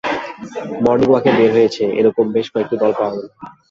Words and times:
মর্নিংওয়াকে 0.83 1.31
বের 1.37 1.51
হয়েছে, 1.57 1.83
এ 1.99 2.01
রকম 2.07 2.25
বেশ 2.35 2.47
কয়েকটি 2.53 2.75
দল 2.81 2.91
পাওয়া 2.97 3.13
গেল। 3.15 3.25